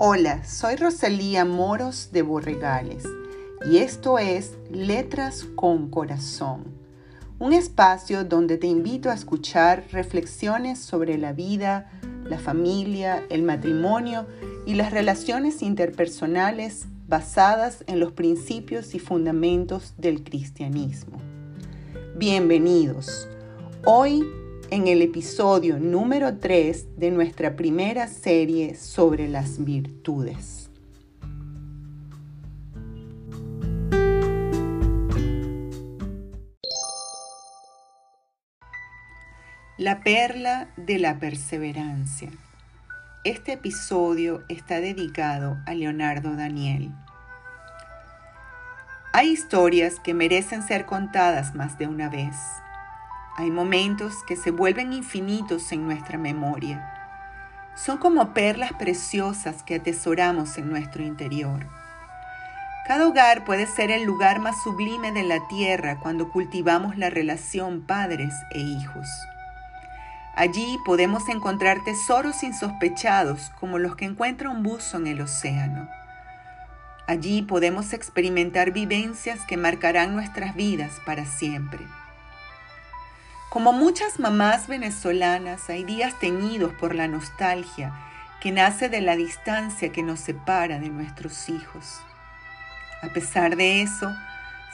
[0.00, 3.02] Hola, soy Rosalía Moros de Borregales
[3.68, 6.66] y esto es Letras con Corazón,
[7.40, 11.90] un espacio donde te invito a escuchar reflexiones sobre la vida,
[12.22, 14.28] la familia, el matrimonio
[14.66, 21.20] y las relaciones interpersonales basadas en los principios y fundamentos del cristianismo.
[22.14, 23.28] Bienvenidos.
[23.84, 24.24] Hoy
[24.70, 30.70] en el episodio número 3 de nuestra primera serie sobre las virtudes.
[39.78, 42.30] La perla de la perseverancia.
[43.24, 46.90] Este episodio está dedicado a Leonardo Daniel.
[49.12, 52.34] Hay historias que merecen ser contadas más de una vez
[53.38, 56.92] hay momentos que se vuelven infinitos en nuestra memoria.
[57.76, 61.64] Son como perlas preciosas que atesoramos en nuestro interior.
[62.88, 67.82] Cada hogar puede ser el lugar más sublime de la tierra cuando cultivamos la relación
[67.82, 69.08] padres e hijos.
[70.34, 75.88] Allí podemos encontrar tesoros insospechados como los que encuentra un buzo en el océano.
[77.06, 81.86] Allí podemos experimentar vivencias que marcarán nuestras vidas para siempre.
[83.58, 87.92] Como muchas mamás venezolanas, hay días teñidos por la nostalgia
[88.40, 92.00] que nace de la distancia que nos separa de nuestros hijos.
[93.02, 94.14] A pesar de eso,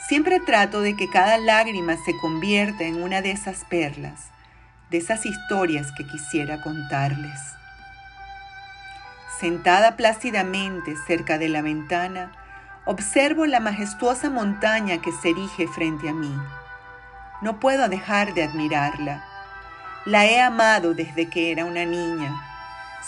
[0.07, 4.27] siempre trato de que cada lágrima se convierta en una de esas perlas,
[4.91, 7.39] de esas historias que quisiera contarles.
[9.39, 12.33] Sentada plácidamente cerca de la ventana,
[12.85, 16.31] observo la majestuosa montaña que se erige frente a mí
[17.45, 19.23] no puedo dejar de admirarla.
[20.03, 22.33] La he amado desde que era una niña.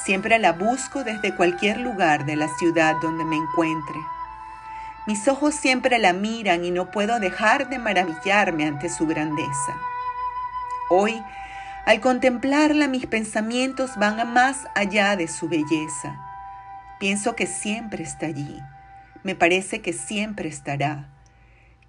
[0.06, 4.00] Siempre la busco desde cualquier lugar de la ciudad donde me encuentre.
[5.08, 9.76] Mis ojos siempre la miran y no puedo dejar de maravillarme ante su grandeza.
[10.92, 11.20] Hoy,
[11.88, 16.16] al contemplarla, mis pensamientos van a más allá de su belleza.
[17.00, 18.62] Pienso que siempre está allí.
[19.24, 21.08] Me parece que siempre estará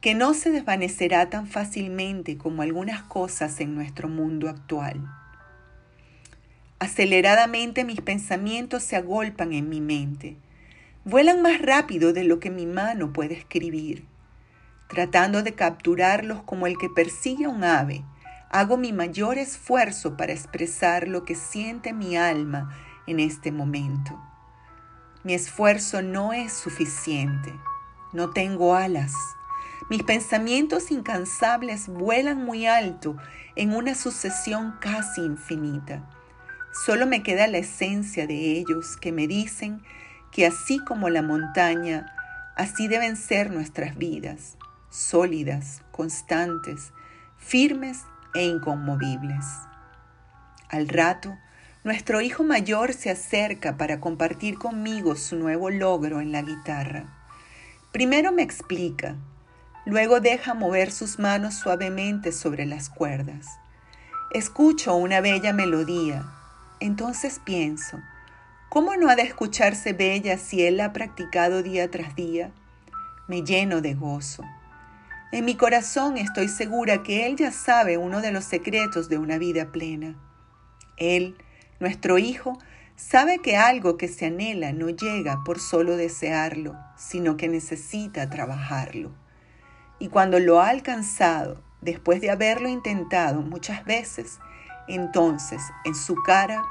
[0.01, 5.05] que no se desvanecerá tan fácilmente como algunas cosas en nuestro mundo actual.
[6.79, 10.37] Aceleradamente mis pensamientos se agolpan en mi mente.
[11.05, 14.05] Vuelan más rápido de lo que mi mano puede escribir.
[14.89, 18.05] Tratando de capturarlos como el que persigue a un ave,
[18.51, 22.73] hago mi mayor esfuerzo para expresar lo que siente mi alma
[23.09, 24.17] en este momento.
[25.25, 27.53] Mi esfuerzo no es suficiente.
[28.13, 29.13] No tengo alas
[29.91, 33.17] mis pensamientos incansables vuelan muy alto
[33.57, 36.09] en una sucesión casi infinita.
[36.85, 39.83] Solo me queda la esencia de ellos que me dicen
[40.31, 42.15] que así como la montaña,
[42.57, 44.59] así deben ser nuestras vidas,
[44.91, 46.93] sólidas, constantes,
[47.39, 48.03] firmes
[48.35, 49.45] e inconmovibles.
[50.69, 51.37] Al rato,
[51.83, 57.15] nuestro hijo mayor se acerca para compartir conmigo su nuevo logro en la guitarra.
[57.91, 59.17] Primero me explica
[59.89, 63.47] Luego deja mover sus manos suavemente sobre las cuerdas.
[64.35, 66.27] Escucho una bella melodía.
[66.79, 67.99] Entonces pienso,
[68.69, 72.51] ¿cómo no ha de escucharse bella si él la ha practicado día tras día?
[73.29, 74.45] Me lleno de gozo.
[75.33, 79.39] En mi corazón estoy segura que Él ya sabe uno de los secretos de una
[79.39, 80.17] vida plena.
[80.99, 81.35] Él,
[81.81, 82.59] nuestro Hijo,
[82.97, 89.13] sabe que algo que se anhela no llega por solo desearlo, sino que necesita trabajarlo.
[89.99, 94.39] Y cuando lo ha alcanzado, después de haberlo intentado muchas veces,
[94.87, 96.63] entonces en su cara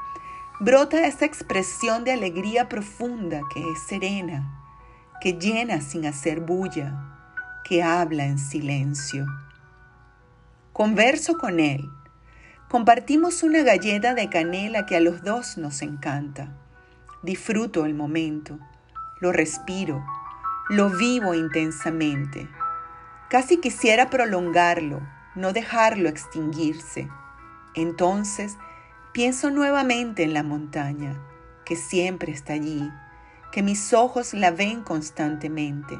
[0.60, 4.58] brota esa expresión de alegría profunda que es serena,
[5.20, 6.94] que llena sin hacer bulla,
[7.64, 9.26] que habla en silencio.
[10.72, 11.90] Converso con él.
[12.68, 16.52] Compartimos una galleta de canela que a los dos nos encanta.
[17.22, 18.58] Disfruto el momento,
[19.20, 20.04] lo respiro,
[20.68, 22.48] lo vivo intensamente.
[23.28, 27.08] Casi quisiera prolongarlo, no dejarlo extinguirse.
[27.74, 28.56] Entonces
[29.12, 31.20] pienso nuevamente en la montaña,
[31.66, 32.90] que siempre está allí,
[33.52, 35.98] que mis ojos la ven constantemente.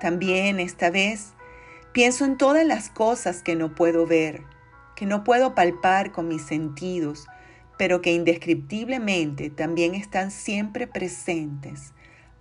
[0.00, 1.32] También esta vez
[1.90, 4.44] pienso en todas las cosas que no puedo ver,
[4.94, 7.26] que no puedo palpar con mis sentidos,
[7.76, 11.92] pero que indescriptiblemente también están siempre presentes,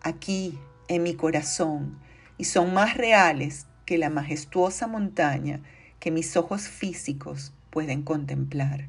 [0.01, 0.59] aquí
[0.89, 1.97] en mi corazón,
[2.37, 5.61] y son más reales que la majestuosa montaña
[5.99, 8.87] que mis ojos físicos pueden contemplar.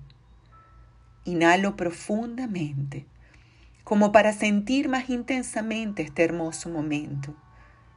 [1.25, 3.07] Inhalo profundamente.
[3.85, 7.37] como para sentir más intensamente este hermoso momento.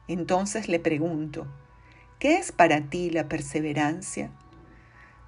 [0.06, 1.48] Entonces le pregunto,
[2.20, 4.30] ¿qué es para ti la perseverancia?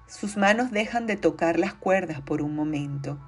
[0.07, 3.19] Sus manos dejan de tocar las cuerdas por un momento.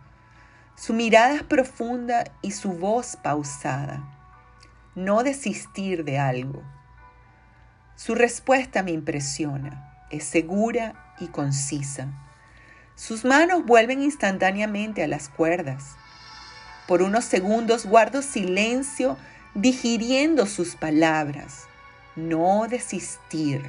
[0.76, 4.04] Su mirada es profunda y su voz pausada.
[4.96, 6.64] No desistir de algo.
[7.96, 10.06] Su respuesta me impresiona.
[10.10, 12.10] Es segura y concisa.
[12.96, 15.96] Sus manos vuelven instantáneamente a las cuerdas.
[16.88, 19.18] Por unos segundos guardo silencio
[19.54, 21.64] digiriendo sus palabras.
[22.16, 23.64] No desistir.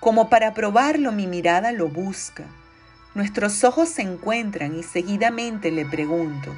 [0.00, 2.44] Como para probarlo, mi mirada lo busca.
[3.14, 6.54] Nuestros ojos se encuentran y seguidamente le pregunto,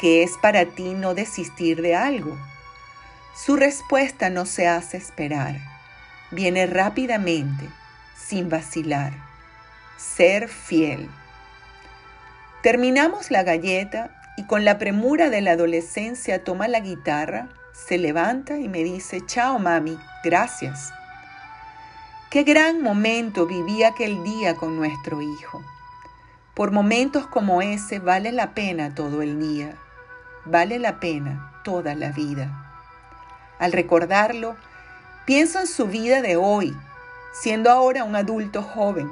[0.00, 2.36] ¿qué es para ti no desistir de algo?
[3.36, 5.58] Su respuesta no se hace esperar.
[6.30, 7.68] Viene rápidamente,
[8.16, 9.12] sin vacilar.
[9.98, 11.10] Ser fiel.
[12.62, 18.58] Terminamos la galleta y con la premura de la adolescencia toma la guitarra, se levanta
[18.58, 20.92] y me dice, chao mami, gracias.
[22.30, 25.62] Qué gran momento viví aquel día con nuestro hijo.
[26.54, 29.76] Por momentos como ese vale la pena todo el día,
[30.46, 32.65] vale la pena toda la vida.
[33.58, 34.56] Al recordarlo,
[35.24, 36.76] pienso en su vida de hoy,
[37.32, 39.10] siendo ahora un adulto joven,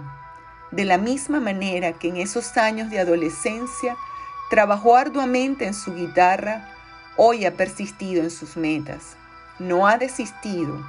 [0.71, 3.97] de la misma manera que en esos años de adolescencia
[4.51, 6.69] trabajó arduamente en su guitarra,
[7.17, 9.17] hoy ha persistido en sus metas,
[9.59, 10.85] no ha desistido.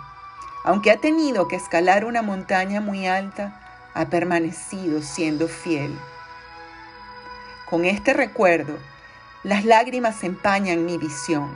[0.63, 3.61] Aunque ha tenido que escalar una montaña muy alta,
[3.93, 5.97] ha permanecido siendo fiel.
[7.69, 8.77] Con este recuerdo,
[9.43, 11.55] las lágrimas empañan mi visión,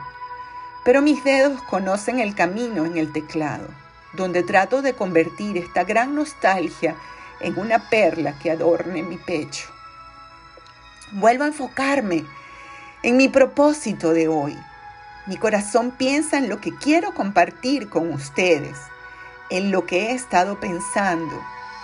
[0.90, 3.68] pero mis dedos conocen el camino en el teclado,
[4.14, 6.96] donde trato de convertir esta gran nostalgia
[7.42, 9.70] en una perla que adorne mi pecho.
[11.12, 12.26] Vuelvo a enfocarme
[13.04, 14.58] en mi propósito de hoy.
[15.28, 18.76] Mi corazón piensa en lo que quiero compartir con ustedes
[19.52, 21.40] en lo que he estado pensando,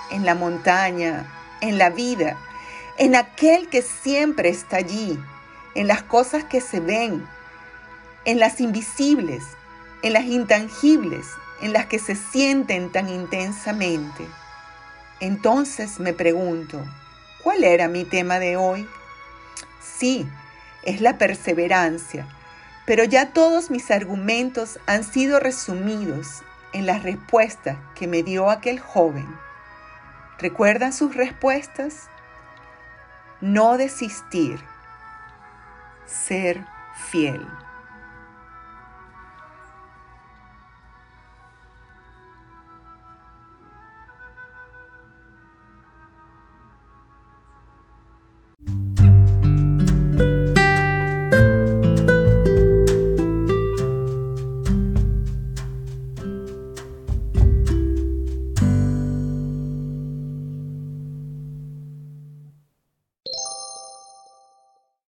[0.09, 1.27] en la montaña,
[1.61, 2.39] en la vida,
[2.97, 5.19] en aquel que siempre está allí,
[5.75, 7.27] en las cosas que se ven,
[8.25, 9.43] en las invisibles,
[10.01, 11.27] en las intangibles,
[11.61, 14.27] en las que se sienten tan intensamente.
[15.19, 16.83] Entonces me pregunto,
[17.43, 18.87] ¿cuál era mi tema de hoy?
[19.81, 20.27] Sí,
[20.83, 22.27] es la perseverancia,
[22.85, 26.43] pero ya todos mis argumentos han sido resumidos
[26.73, 29.27] en las respuestas que me dio aquel joven.
[30.37, 32.09] ¿Recuerdan sus respuestas?
[33.39, 34.59] No desistir,
[36.05, 36.65] ser
[37.09, 37.47] fiel.